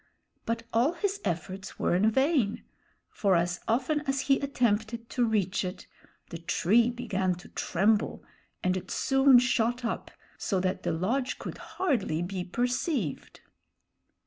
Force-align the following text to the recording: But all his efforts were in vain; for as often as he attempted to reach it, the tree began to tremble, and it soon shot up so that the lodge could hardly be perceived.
But 0.47 0.63
all 0.73 0.93
his 0.93 1.21
efforts 1.23 1.77
were 1.77 1.93
in 1.95 2.09
vain; 2.09 2.63
for 3.11 3.35
as 3.35 3.59
often 3.67 4.01
as 4.07 4.21
he 4.21 4.39
attempted 4.39 5.11
to 5.11 5.23
reach 5.23 5.63
it, 5.63 5.85
the 6.31 6.39
tree 6.39 6.89
began 6.89 7.35
to 7.35 7.49
tremble, 7.49 8.23
and 8.63 8.75
it 8.75 8.89
soon 8.89 9.37
shot 9.37 9.85
up 9.85 10.09
so 10.39 10.59
that 10.59 10.81
the 10.81 10.91
lodge 10.91 11.37
could 11.37 11.59
hardly 11.77 12.23
be 12.23 12.43
perceived. 12.43 13.41